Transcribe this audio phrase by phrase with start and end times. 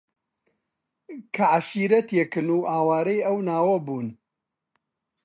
[1.33, 4.07] کە عەشیرەتێکن و ئاوارەی ئەو ناوە بوون